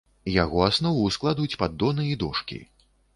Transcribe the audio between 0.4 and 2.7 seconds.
Яго аснову складуць паддоны і дошкі.